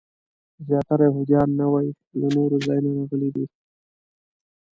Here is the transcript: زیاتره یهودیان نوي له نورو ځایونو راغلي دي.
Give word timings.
زیاتره 0.67 1.03
یهودیان 1.07 1.49
نوي 1.61 1.87
له 2.19 2.27
نورو 2.35 2.57
ځایونو 2.65 2.91
راغلي 2.99 3.29
دي. 3.35 3.45